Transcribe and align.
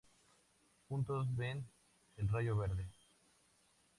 Juntos 0.87 1.27
ven 1.37 1.63
"El 2.17 2.27
rayo 2.27 2.57
verde". 2.57 2.89